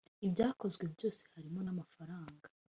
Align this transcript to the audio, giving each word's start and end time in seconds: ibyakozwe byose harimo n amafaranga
ibyakozwe 0.25 0.83
byose 0.93 1.21
harimo 1.33 1.59
n 1.63 1.67
amafaranga 1.73 2.47